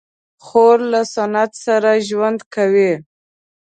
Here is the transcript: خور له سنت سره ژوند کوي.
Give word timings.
خور 0.45 0.77
له 0.91 1.01
سنت 1.13 1.51
سره 1.65 1.91
ژوند 2.07 2.39
کوي. 2.53 2.93